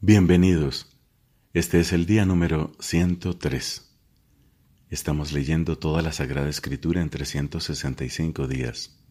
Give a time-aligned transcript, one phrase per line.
[0.00, 0.96] Bienvenidos.
[1.54, 3.98] Este es el día número 103.
[4.90, 9.04] Estamos leyendo toda la Sagrada Escritura en 365 días.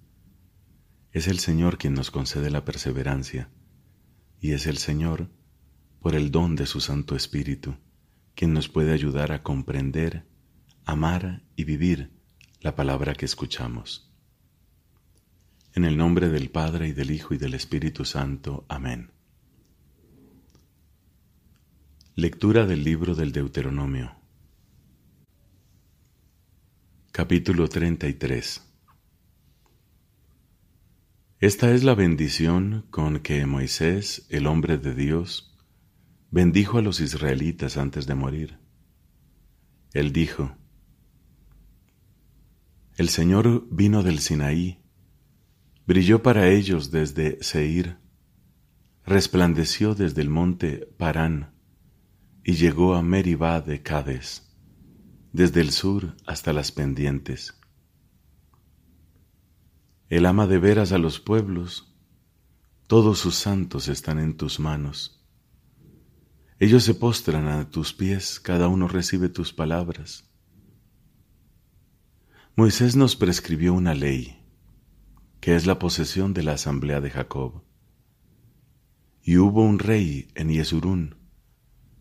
[1.12, 3.50] Es el Señor quien nos concede la perseverancia,
[4.40, 5.30] y es el Señor,
[6.00, 7.76] por el don de su Santo Espíritu,
[8.34, 10.26] quien nos puede ayudar a comprender,
[10.86, 12.14] amar y vivir
[12.62, 14.10] la palabra que escuchamos.
[15.74, 18.66] En el nombre del Padre y del Hijo y del Espíritu Santo.
[18.70, 19.17] Amén.
[22.20, 24.16] Lectura del libro del Deuteronomio.
[27.12, 28.60] Capítulo 33
[31.40, 35.56] Esta es la bendición con que Moisés, el hombre de Dios,
[36.32, 38.58] bendijo a los israelitas antes de morir.
[39.94, 40.58] Él dijo,
[42.96, 44.80] El Señor vino del Sinaí,
[45.86, 47.98] brilló para ellos desde Seir,
[49.06, 51.56] resplandeció desde el monte Parán,
[52.48, 54.56] y llegó a Meribá de Cades,
[55.34, 57.60] desde el sur hasta las pendientes.
[60.08, 61.94] Él ama de veras a los pueblos,
[62.88, 65.28] todos sus santos están en tus manos.
[66.58, 70.32] Ellos se postran a tus pies, cada uno recibe tus palabras.
[72.56, 74.42] Moisés nos prescribió una ley,
[75.42, 77.66] que es la posesión de la asamblea de Jacob.
[79.22, 81.17] Y hubo un rey en Yesurún,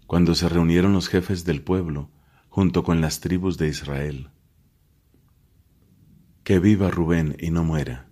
[0.07, 2.11] cuando se reunieron los jefes del pueblo
[2.49, 4.31] junto con las tribus de Israel.
[6.45, 8.09] Que viva Rubén y no muera,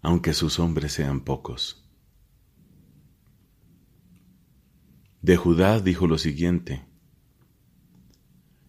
[0.00, 1.88] aunque sus hombres sean pocos.
[5.20, 6.86] De Judá dijo lo siguiente,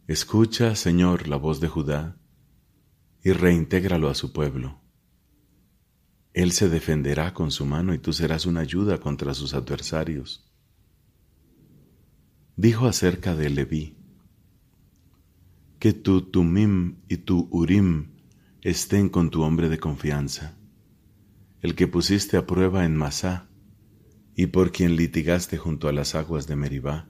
[0.08, 2.18] Escucha, Señor, la voz de Judá,
[3.24, 4.82] y reintégralo a su pueblo.
[6.34, 10.47] Él se defenderá con su mano y tú serás una ayuda contra sus adversarios
[12.58, 13.96] dijo acerca de Leví,
[15.78, 18.16] que tu Tumim y tu Urim
[18.64, 20.58] estén con tu hombre de confianza,
[21.62, 23.48] el que pusiste a prueba en Masá
[24.36, 27.08] y por quien litigaste junto a las aguas de Meribá,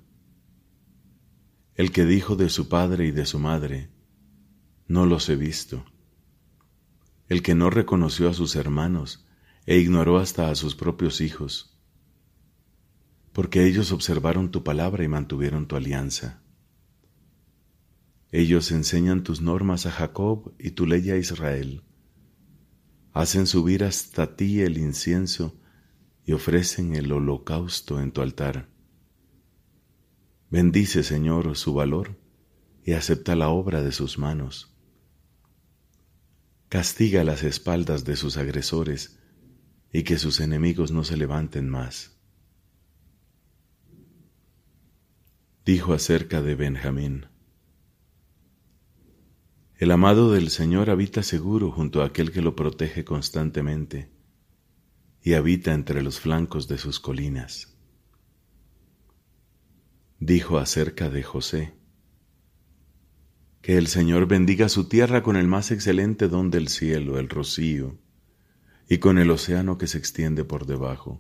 [1.76, 3.90] el que dijo de su padre y de su madre,
[4.86, 5.86] no los he visto,
[7.30, 9.26] el que no reconoció a sus hermanos
[9.66, 11.77] e ignoró hasta a sus propios hijos,
[13.38, 16.42] porque ellos observaron tu palabra y mantuvieron tu alianza.
[18.32, 21.84] Ellos enseñan tus normas a Jacob y tu ley a Israel.
[23.14, 25.56] Hacen subir hasta ti el incienso
[26.26, 28.70] y ofrecen el holocausto en tu altar.
[30.50, 32.20] Bendice, Señor, su valor
[32.84, 34.76] y acepta la obra de sus manos.
[36.70, 39.20] Castiga las espaldas de sus agresores
[39.94, 42.17] y que sus enemigos no se levanten más.
[45.68, 47.26] Dijo acerca de Benjamín.
[49.76, 54.10] El amado del Señor habita seguro junto a aquel que lo protege constantemente
[55.22, 57.78] y habita entre los flancos de sus colinas.
[60.20, 61.74] Dijo acerca de José,
[63.62, 67.98] que el Señor bendiga su tierra con el más excelente don del cielo, el rocío,
[68.88, 71.20] y con el océano que se extiende por debajo,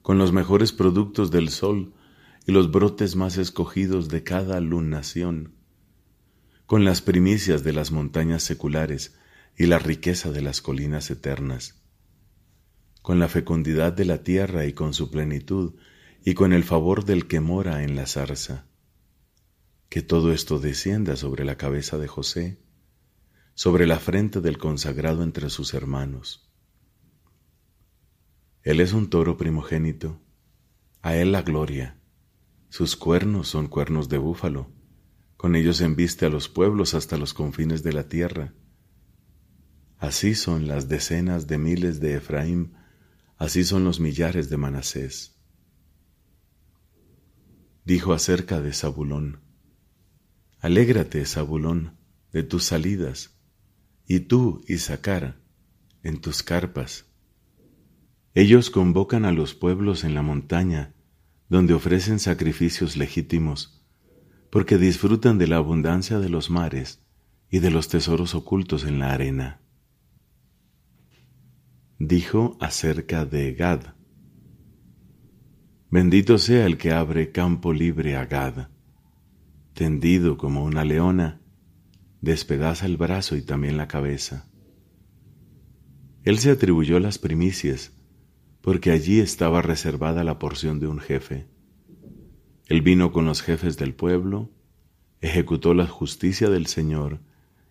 [0.00, 1.92] con los mejores productos del sol,
[2.46, 5.54] y los brotes más escogidos de cada lunación,
[6.66, 9.16] con las primicias de las montañas seculares
[9.56, 11.82] y la riqueza de las colinas eternas,
[13.02, 15.74] con la fecundidad de la tierra y con su plenitud,
[16.24, 18.66] y con el favor del que mora en la zarza.
[19.88, 22.60] Que todo esto descienda sobre la cabeza de José,
[23.54, 26.48] sobre la frente del consagrado entre sus hermanos.
[28.62, 30.20] Él es un toro primogénito,
[31.02, 31.98] a él la gloria,
[32.72, 34.72] sus cuernos son cuernos de búfalo,
[35.36, 38.54] con ellos embiste a los pueblos hasta los confines de la tierra.
[39.98, 42.72] Así son las decenas de miles de Efraín,
[43.36, 45.38] así son los millares de Manasés.
[47.84, 49.42] Dijo acerca de Zabulón,
[50.58, 51.98] Alégrate, Zabulón,
[52.32, 53.38] de tus salidas,
[54.06, 55.42] y tú, Isaacar,
[56.02, 57.04] en tus carpas.
[58.32, 60.94] Ellos convocan a los pueblos en la montaña,
[61.52, 63.84] donde ofrecen sacrificios legítimos,
[64.48, 67.04] porque disfrutan de la abundancia de los mares
[67.50, 69.60] y de los tesoros ocultos en la arena.
[71.98, 73.80] Dijo acerca de Gad,
[75.90, 78.68] Bendito sea el que abre campo libre a Gad,
[79.74, 81.42] tendido como una leona,
[82.22, 84.48] despedaza el brazo y también la cabeza.
[86.24, 87.92] Él se atribuyó las primicias,
[88.62, 91.48] porque allí estaba reservada la porción de un jefe.
[92.66, 94.50] Él vino con los jefes del pueblo,
[95.20, 97.20] ejecutó la justicia del Señor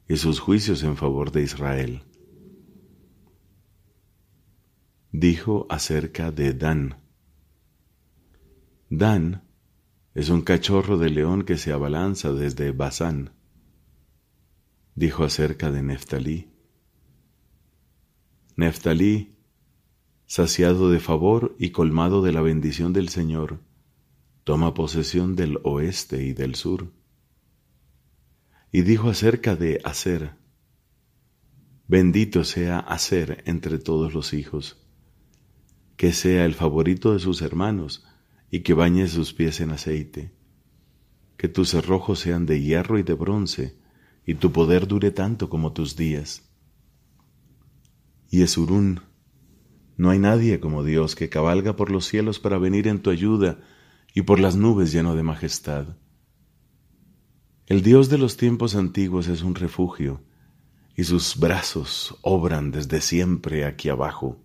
[0.08, 2.04] y sus juicios en favor de Israel.
[5.14, 6.98] Dijo acerca de Dan.
[8.90, 9.44] Dan
[10.14, 13.32] es un cachorro de león que se abalanza desde Basán.
[14.96, 16.50] Dijo acerca de Neftalí.
[18.58, 19.38] Neftalí,
[20.32, 23.60] saciado de favor y colmado de la bendición del Señor,
[24.46, 26.94] toma posesión del oeste y del sur.
[28.72, 30.36] Y dijo acerca de Aser,
[31.86, 34.82] bendito sea Aser entre todos los hijos,
[35.98, 38.06] que sea el favorito de sus hermanos
[38.50, 40.32] y que bañe sus pies en aceite,
[41.36, 43.76] que tus cerrojos sean de hierro y de bronce,
[44.26, 46.50] y tu poder dure tanto como tus días.
[48.30, 49.11] Y Esurún,
[50.02, 53.60] no hay nadie como Dios que cabalga por los cielos para venir en tu ayuda
[54.16, 55.96] y por las nubes lleno de majestad.
[57.68, 60.24] El Dios de los tiempos antiguos es un refugio,
[60.98, 64.42] y sus brazos obran desde siempre aquí abajo.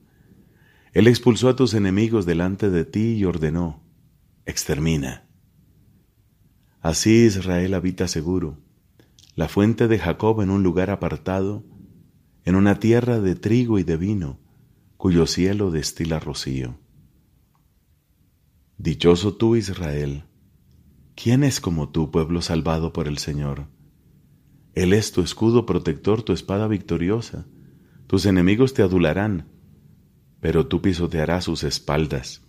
[0.93, 3.83] Él expulsó a tus enemigos delante de ti y ordenó,
[4.45, 5.27] extermina.
[6.83, 8.59] Así Israel habita seguro,
[9.35, 11.65] la fuente de Jacob en un lugar apartado,
[12.45, 14.39] en una tierra de trigo y de vino,
[14.97, 16.79] cuyo cielo destila rocío.
[18.79, 20.25] Dichoso tú, Israel,
[21.15, 23.69] ¿quién es como tú, pueblo salvado por el Señor?
[24.75, 27.47] Él es tu escudo protector, tu espada victoriosa.
[28.07, 29.49] Tus enemigos te adularán,
[30.41, 32.43] pero tú pisotearás sus espaldas.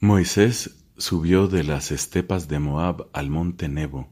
[0.00, 4.08] Moisés subió de las estepas de Moab al monte Nebo,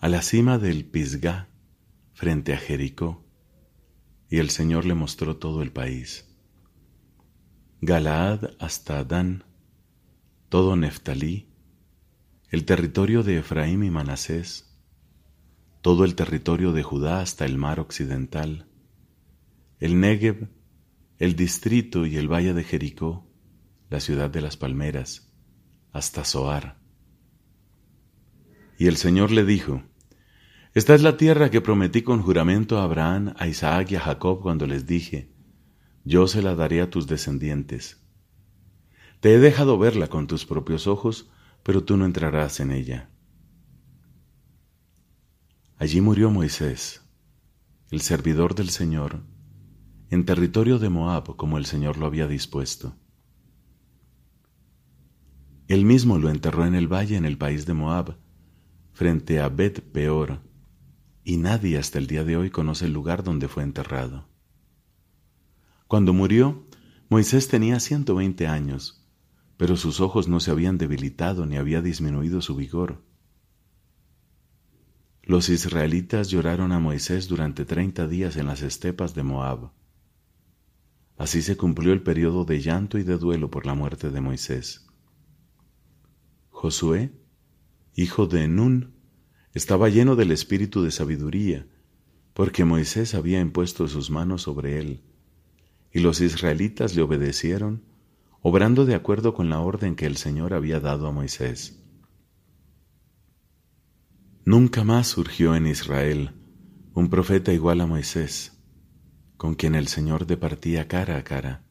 [0.00, 1.47] a la cima del Pisgá,
[2.18, 3.24] frente a Jericó,
[4.28, 6.28] y el Señor le mostró todo el país.
[7.80, 9.44] Galaad hasta Adán,
[10.48, 11.46] todo Neftalí,
[12.50, 14.76] el territorio de Efraín y Manasés,
[15.80, 18.66] todo el territorio de Judá hasta el mar occidental,
[19.78, 20.48] el Negev,
[21.20, 23.30] el distrito y el valle de Jericó,
[23.90, 25.32] la ciudad de las palmeras,
[25.92, 26.80] hasta Zoar.
[28.76, 29.84] Y el Señor le dijo,
[30.78, 34.40] Esta es la tierra que prometí con juramento a Abraham, a Isaac y a Jacob
[34.40, 35.28] cuando les dije,
[36.04, 38.00] Yo se la daré a tus descendientes.
[39.18, 41.30] Te he dejado verla con tus propios ojos,
[41.64, 43.10] pero tú no entrarás en ella.
[45.78, 47.02] Allí murió Moisés,
[47.90, 49.24] el servidor del Señor,
[50.10, 52.94] en territorio de Moab como el Señor lo había dispuesto.
[55.66, 58.16] Él mismo lo enterró en el valle en el país de Moab,
[58.92, 60.46] frente a Bet Peor,
[61.28, 64.26] y nadie hasta el día de hoy conoce el lugar donde fue enterrado.
[65.86, 66.66] Cuando murió,
[67.10, 69.06] Moisés tenía 120 años,
[69.58, 73.04] pero sus ojos no se habían debilitado ni había disminuido su vigor.
[75.22, 79.72] Los israelitas lloraron a Moisés durante treinta días en las estepas de Moab.
[81.18, 84.86] Así se cumplió el periodo de llanto y de duelo por la muerte de Moisés.
[86.48, 87.12] Josué,
[87.94, 88.97] hijo de Nun,
[89.58, 91.66] estaba lleno del espíritu de sabiduría,
[92.32, 95.02] porque Moisés había impuesto sus manos sobre él,
[95.92, 97.82] y los israelitas le obedecieron,
[98.40, 101.82] obrando de acuerdo con la orden que el Señor había dado a Moisés.
[104.44, 106.30] Nunca más surgió en Israel
[106.94, 108.62] un profeta igual a Moisés,
[109.36, 111.68] con quien el Señor departía cara a cara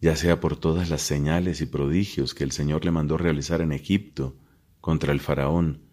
[0.00, 3.72] ya sea por todas las señales y prodigios que el Señor le mandó realizar en
[3.72, 4.36] Egipto
[4.80, 5.85] contra el faraón,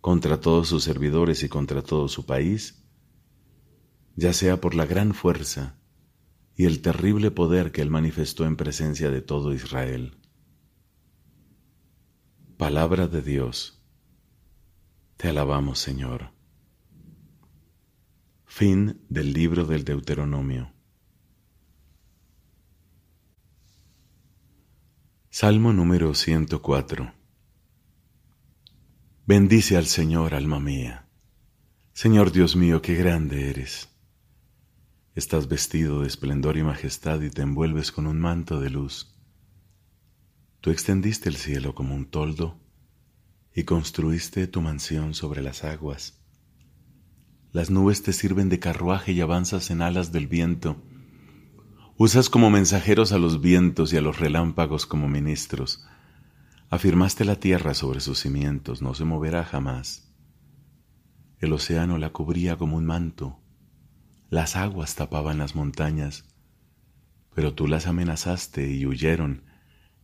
[0.00, 2.84] contra todos sus servidores y contra todo su país,
[4.16, 5.78] ya sea por la gran fuerza
[6.54, 10.16] y el terrible poder que él manifestó en presencia de todo Israel.
[12.56, 13.80] Palabra de Dios.
[15.16, 16.32] Te alabamos, Señor.
[18.44, 20.72] Fin del libro del Deuteronomio.
[25.30, 27.17] Salmo número 104
[29.28, 31.06] Bendice al Señor, alma mía.
[31.92, 33.90] Señor Dios mío, qué grande eres.
[35.14, 39.14] Estás vestido de esplendor y majestad y te envuelves con un manto de luz.
[40.62, 42.58] Tú extendiste el cielo como un toldo
[43.54, 46.22] y construiste tu mansión sobre las aguas.
[47.52, 50.82] Las nubes te sirven de carruaje y avanzas en alas del viento
[51.98, 55.84] Usas como mensajeros a los vientos y a los relámpagos como ministros.
[56.70, 60.12] Afirmaste la tierra sobre sus cimientos, no se moverá jamás.
[61.38, 63.40] El océano la cubría como un manto,
[64.28, 66.26] las aguas tapaban las montañas,
[67.34, 69.44] pero tú las amenazaste y huyeron,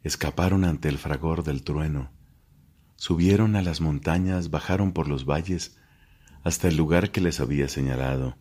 [0.03, 2.13] escaparon ante el fragor del trueno,
[2.97, 5.77] subieron a las montañas, bajaron por los valles,
[6.45, 8.39] hasta el lugar que les había señalado.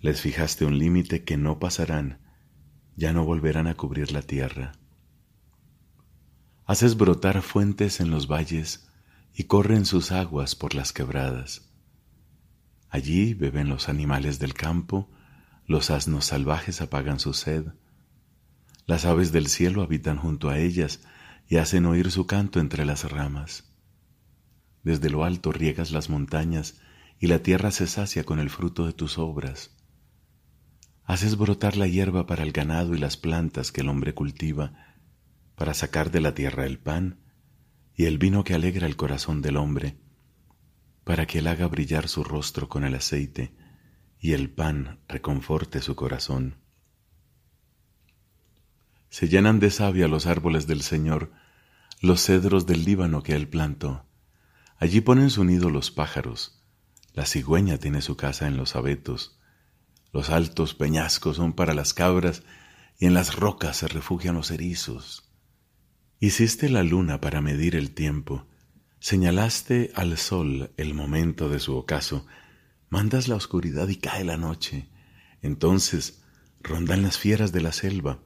[0.00, 2.18] Les fijaste un límite que no pasarán,
[2.96, 4.79] ya no volverán a cubrir la tierra.
[6.70, 8.88] Haces brotar fuentes en los valles
[9.34, 11.68] y corren sus aguas por las quebradas.
[12.88, 15.10] Allí beben los animales del campo,
[15.66, 17.64] los asnos salvajes apagan su sed.
[18.86, 21.00] Las aves del cielo habitan junto a ellas
[21.48, 23.64] y hacen oír su canto entre las ramas.
[24.84, 26.80] Desde lo alto riegas las montañas
[27.18, 29.76] y la tierra se sacia con el fruto de tus obras.
[31.02, 34.89] Haces brotar la hierba para el ganado y las plantas que el hombre cultiva,
[35.60, 37.18] para sacar de la tierra el pan
[37.94, 39.98] y el vino que alegra el corazón del hombre
[41.04, 43.52] para que él haga brillar su rostro con el aceite
[44.18, 46.56] y el pan reconforte su corazón.
[49.10, 51.30] Se llenan de savia los árboles del Señor,
[52.00, 54.06] los cedros del Líbano que él plantó.
[54.78, 56.58] Allí ponen su nido los pájaros,
[57.12, 59.38] la cigüeña tiene su casa en los abetos,
[60.10, 62.44] los altos peñascos son para las cabras
[62.98, 65.29] y en las rocas se refugian los erizos.
[66.20, 68.46] Hiciste la luna para medir el tiempo,
[69.02, 72.26] Señalaste al sol el momento de su ocaso,
[72.90, 74.90] mandas la oscuridad y cae la noche.
[75.40, 76.22] Entonces
[76.60, 78.22] rondan las fieras de la selva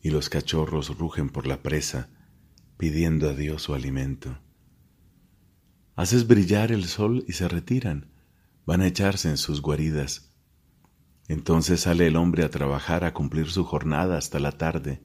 [0.00, 2.10] y los cachorros rugen por la presa,
[2.76, 4.38] pidiendo a Dios su alimento.
[5.96, 8.12] Haces brillar el sol y se retiran,
[8.64, 10.32] van a echarse en sus guaridas.
[11.26, 15.02] Entonces sale el hombre a trabajar, a cumplir su jornada hasta la tarde.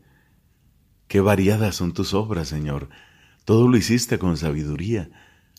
[1.14, 2.90] Qué variadas son tus obras, Señor,
[3.46, 5.12] todo lo hiciste con sabiduría.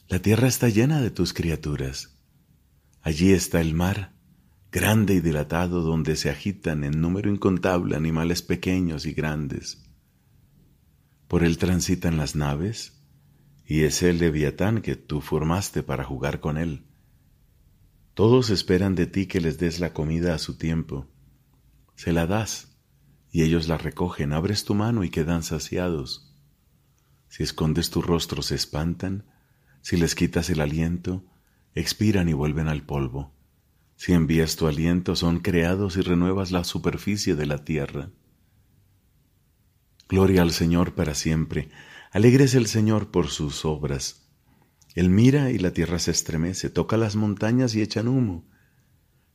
[0.09, 2.19] La tierra está llena de tus criaturas.
[3.03, 4.17] Allí está el mar,
[4.73, 9.89] grande y dilatado, donde se agitan en número incontable animales pequeños y grandes.
[11.29, 13.01] Por él transitan las naves,
[13.65, 16.85] y es el leviatán que tú formaste para jugar con él.
[18.15, 21.07] Todos esperan de ti que les des la comida a su tiempo.
[21.95, 22.74] Se la das,
[23.35, 26.33] y ellos la recogen, abres tu mano y quedan saciados.
[27.27, 29.25] Si escondes tu rostro se espantan,
[29.83, 31.25] si les quitas el aliento,
[31.75, 33.35] expiran y vuelven al polvo.
[33.97, 38.11] Si envías tu aliento, son creados y renuevas la superficie de la tierra.
[40.09, 41.71] Gloria al Señor para siempre.
[42.13, 44.31] Alegres el Señor por sus obras.
[44.95, 48.49] Él mira y la tierra se estremece, toca las montañas y echan humo.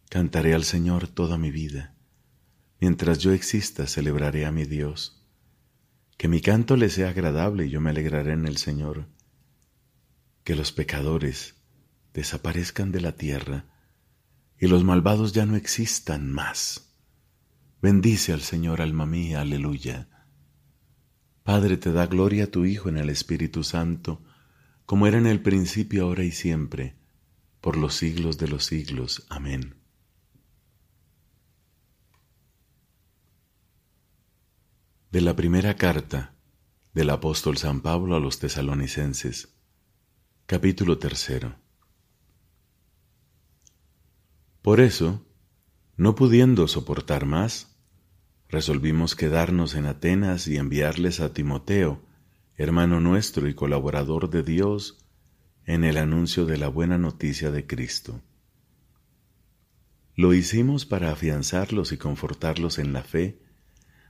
[0.09, 1.98] Cantaré al Señor toda mi vida.
[2.79, 5.25] Mientras yo exista, celebraré a mi Dios.
[6.17, 9.07] Que mi canto le sea agradable y yo me alegraré en el Señor.
[10.43, 11.55] Que los pecadores
[12.13, 13.65] desaparezcan de la tierra
[14.57, 16.95] y los malvados ya no existan más.
[17.81, 20.09] Bendice al Señor, alma mía, aleluya.
[21.43, 24.21] Padre, te da gloria a tu Hijo en el Espíritu Santo,
[24.85, 26.95] como era en el principio, ahora y siempre,
[27.61, 29.25] por los siglos de los siglos.
[29.29, 29.78] Amén.
[35.11, 36.35] De la primera carta
[36.93, 39.55] del apóstol San Pablo a los tesalonicenses,
[40.45, 41.55] capítulo tercero.
[44.61, 45.25] Por eso,
[45.97, 47.75] no pudiendo soportar más,
[48.49, 52.05] resolvimos quedarnos en Atenas y enviarles a Timoteo,
[52.55, 55.07] hermano nuestro y colaborador de Dios,
[55.65, 58.21] en el anuncio de la buena noticia de Cristo.
[60.15, 63.48] Lo hicimos para afianzarlos y confortarlos en la fe,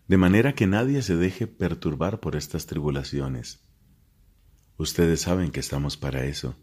[0.09, 3.63] de manera que nadie se deje perturbar por estas tribulaciones.
[4.75, 6.55] Ustedes saben que estamos para eso.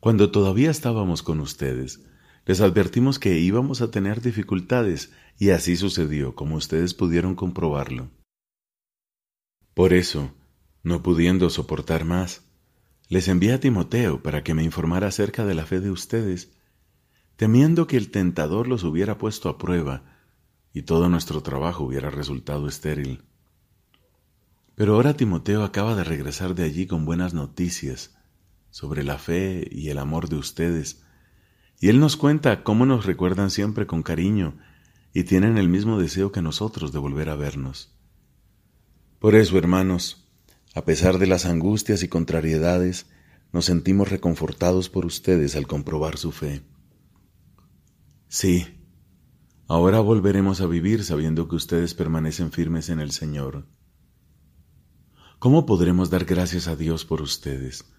[0.00, 2.02] Cuando todavía estábamos con ustedes,
[2.46, 8.10] les advertimos que íbamos a tener dificultades y así sucedió, como ustedes pudieron comprobarlo.
[9.74, 10.34] Por eso,
[10.82, 12.42] no pudiendo soportar más,
[13.10, 16.56] les envié a Timoteo para que me informara acerca de la fe de ustedes,
[17.36, 20.13] temiendo que el tentador los hubiera puesto a prueba
[20.74, 23.22] y todo nuestro trabajo hubiera resultado estéril.
[24.74, 28.16] Pero ahora Timoteo acaba de regresar de allí con buenas noticias
[28.70, 31.04] sobre la fe y el amor de ustedes,
[31.80, 34.58] y él nos cuenta cómo nos recuerdan siempre con cariño
[35.12, 37.96] y tienen el mismo deseo que nosotros de volver a vernos.
[39.20, 40.28] Por eso, hermanos,
[40.74, 43.06] a pesar de las angustias y contrariedades,
[43.52, 46.62] nos sentimos reconfortados por ustedes al comprobar su fe.
[48.26, 48.66] Sí,
[49.66, 53.66] Ahora volveremos a vivir sabiendo que ustedes permanecen firmes en el Señor.
[55.38, 57.90] ¿Cómo podremos dar gracias a Dios por ustedes,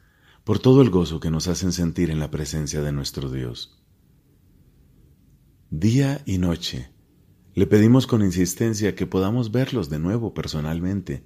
[0.44, 3.84] por todo el gozo que nos hacen sentir en la presencia de nuestro Dios?
[5.72, 6.92] Día y noche
[7.56, 11.26] Le pedimos con insistencia que podamos verlos de nuevo personalmente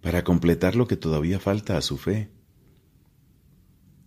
[0.00, 2.30] para completar lo que todavía falta a su fe.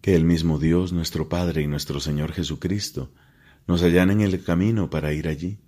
[0.01, 3.11] Que el mismo Dios, nuestro Padre y nuestro Señor Jesucristo
[3.69, 5.59] nos en el camino para ir allí.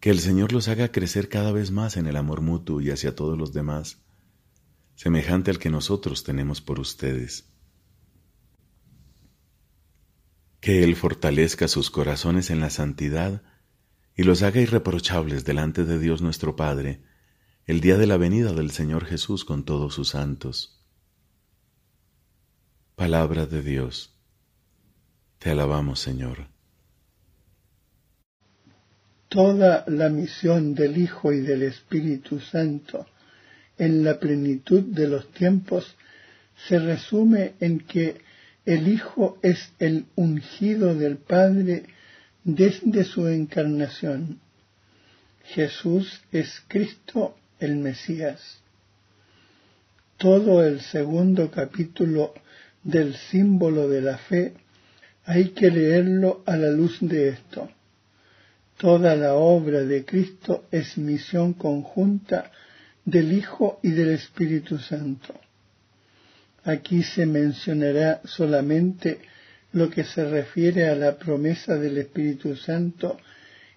[0.00, 3.16] Que el Señor los haga crecer cada vez más en el amor mutuo y hacia
[3.16, 4.04] todos los demás,
[4.94, 7.54] semejante al que nosotros tenemos por ustedes.
[10.60, 13.42] Que Él fortalezca sus corazones en la santidad
[14.14, 17.02] y los haga irreprochables delante de Dios nuestro Padre
[17.64, 20.84] el día de la venida del Señor Jesús con todos sus santos.
[22.94, 24.20] Palabra de Dios.
[25.38, 26.53] Te alabamos, Señor.
[29.34, 33.04] Toda la misión del Hijo y del Espíritu Santo
[33.76, 35.96] en la plenitud de los tiempos
[36.68, 38.18] se resume en que
[38.64, 41.82] el Hijo es el ungido del Padre
[42.44, 44.38] desde su encarnación.
[45.46, 48.60] Jesús es Cristo el Mesías.
[50.16, 52.34] Todo el segundo capítulo
[52.84, 54.54] del símbolo de la fe
[55.24, 57.68] hay que leerlo a la luz de esto.
[58.78, 62.50] Toda la obra de Cristo es misión conjunta
[63.04, 65.34] del Hijo y del Espíritu Santo.
[66.64, 69.20] Aquí se mencionará solamente
[69.72, 73.18] lo que se refiere a la promesa del Espíritu Santo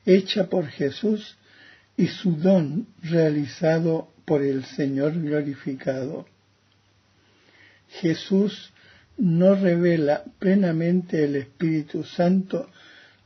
[0.05, 1.37] hecha por Jesús
[1.97, 6.27] y su don realizado por el Señor glorificado.
[7.89, 8.71] Jesús
[9.17, 12.69] no revela plenamente el Espíritu Santo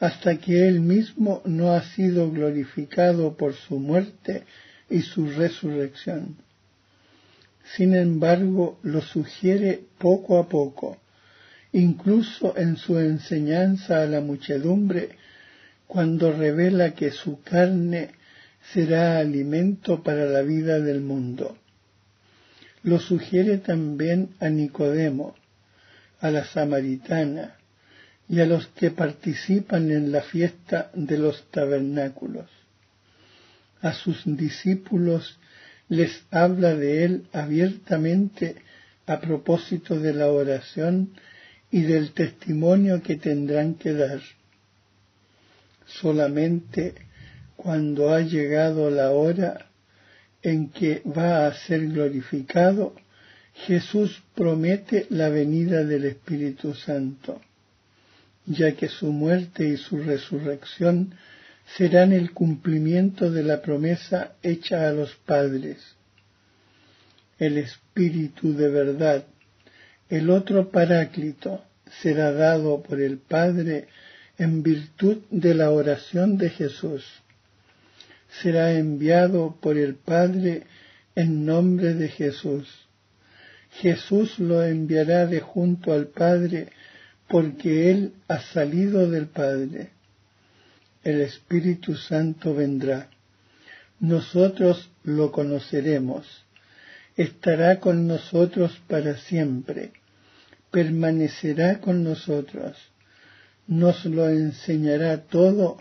[0.02, 4.44] hasta que Él mismo no ha sido glorificado por su muerte
[4.90, 6.38] y su resurrección.
[7.76, 10.98] Sin embargo, lo sugiere poco a poco,
[11.72, 15.10] incluso en su enseñanza a la muchedumbre,
[15.86, 18.10] cuando revela que su carne
[18.74, 21.58] será alimento para la vida del mundo.
[22.82, 25.36] Lo sugiere también a Nicodemo,
[26.20, 27.61] a la samaritana
[28.32, 32.50] y a los que participan en la fiesta de los tabernáculos.
[33.82, 35.38] A sus discípulos
[35.90, 38.56] les habla de él abiertamente
[39.06, 41.10] a propósito de la oración
[41.72, 44.22] y del testimonio que tendrán que dar.
[45.86, 46.96] Solamente
[47.58, 49.66] cuando ha llegado la hora
[50.42, 52.96] en que va a ser glorificado,
[53.68, 57.42] Jesús promete la venida del Espíritu Santo,
[58.54, 61.16] ya que su muerte y su resurrección
[61.78, 65.78] serán el cumplimiento de la promesa hecha a los padres.
[67.40, 69.26] El Espíritu de verdad
[70.12, 71.64] el otro paráclito
[72.02, 73.88] será dado por el Padre
[74.38, 77.06] en virtud de la oración de Jesús.
[78.42, 80.64] Será enviado por el Padre
[81.16, 82.68] en nombre de Jesús.
[83.80, 86.74] Jesús lo enviará de junto al Padre
[87.32, 89.92] porque Él ha salido del Padre.
[91.04, 93.10] El Espíritu Santo vendrá.
[94.00, 96.28] Nosotros lo conoceremos.
[97.16, 99.94] Estará con nosotros para siempre
[100.72, 102.78] permanecerá con nosotros,
[103.68, 105.78] nos lo enseñará todo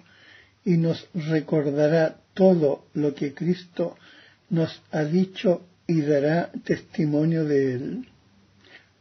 [0.64, 3.96] y nos recordará todo lo que Cristo
[4.50, 8.08] nos ha dicho y dará testimonio de él.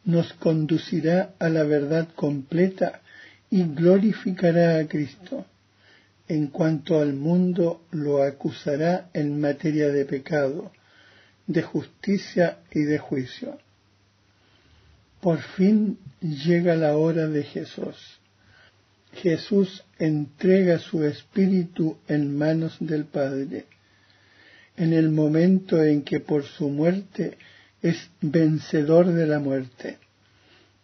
[0.05, 3.01] Nos conducirá a la verdad completa
[3.49, 5.45] y glorificará a Cristo.
[6.27, 10.71] En cuanto al mundo, lo acusará en materia de pecado,
[11.47, 13.57] de justicia y de juicio.
[15.21, 18.19] Por fin llega la hora de Jesús.
[19.13, 23.65] Jesús entrega su espíritu en manos del Padre,
[24.77, 27.37] en el momento en que por su muerte
[27.81, 29.97] es vencedor de la muerte,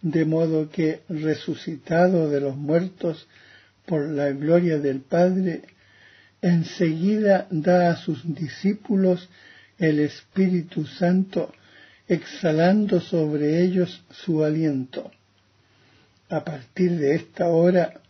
[0.02, 3.28] de modo que, resucitado de los muertos
[3.86, 5.64] por la gloria del Padre,
[6.42, 9.30] enseguida da a sus discípulos
[9.78, 11.52] el Espíritu Santo
[12.08, 15.12] exhalando sobre ellos su aliento.
[16.30, 18.02] A partir de esta hora,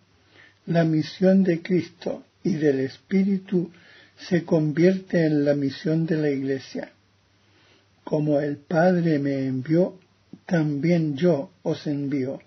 [0.66, 3.72] la misión de Cristo y del Espíritu
[4.18, 6.92] se convierte en la misión de la Iglesia.
[8.06, 9.96] Como el Padre me envió,
[10.46, 12.40] también yo os envío.